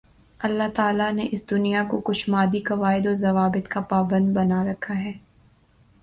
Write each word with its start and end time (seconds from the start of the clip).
اللہ 0.39 0.69
تعالیٰ 0.75 1.11
نے 1.13 1.27
اس 1.31 1.49
دنیا 1.49 1.83
کو 1.89 1.99
کچھ 2.03 2.29
مادی 2.29 2.59
قواعد 2.59 3.05
و 3.07 3.13
ضوابط 3.15 3.67
کا 3.67 3.81
پابند 3.89 4.33
بنا 4.37 4.63
رکھا 4.65 4.97
ہے 4.99 5.11